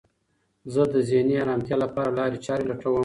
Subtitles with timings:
[0.73, 2.97] زه د ذهني ارامتیا لپاره لارې چارې لټوم.